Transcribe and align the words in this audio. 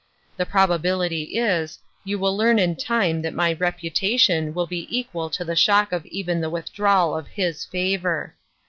The 0.37 0.47
probability 0.47 1.37
is, 1.37 1.77
you 2.03 2.17
will 2.17 2.35
learn 2.35 2.57
in 2.57 2.75
time 2.75 3.21
that 3.21 3.35
my 3.35 3.53
reputation 3.53 4.51
will 4.55 4.65
be 4.65 4.87
equal 4.89 5.29
to 5.29 5.45
the 5.45 5.55
shock 5.55 5.91
of 5.91 6.07
even 6.07 6.41
the 6.41 6.49
withdrawal 6.49 7.15
of 7.15 7.27
his 7.27 7.65
favor. 7.65 8.33